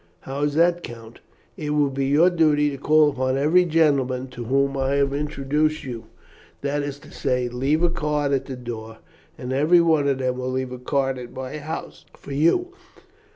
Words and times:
"How 0.21 0.39
is 0.41 0.55
that, 0.55 0.81
Count?" 0.81 1.19
"It 1.55 1.75
will 1.75 1.91
be 1.91 2.07
your 2.07 2.31
duty 2.31 2.71
to 2.71 2.77
call 2.79 3.11
upon 3.11 3.37
every 3.37 3.65
gentleman 3.65 4.29
to 4.29 4.45
whom 4.45 4.75
I 4.75 4.93
have 4.95 5.13
introduced 5.13 5.83
you; 5.83 6.05
that 6.61 6.81
is 6.81 6.97
to 7.01 7.11
say, 7.11 7.47
to 7.47 7.55
leave 7.55 7.83
a 7.83 7.89
card 7.91 8.31
at 8.31 8.45
the 8.47 8.55
door, 8.55 8.97
and 9.37 9.53
every 9.53 9.79
one 9.79 10.07
of 10.07 10.17
them 10.17 10.37
will 10.39 10.49
leave 10.49 10.71
a 10.71 10.79
card 10.79 11.19
at 11.19 11.33
my 11.33 11.59
house 11.59 12.05
for 12.17 12.31
you. 12.33 12.73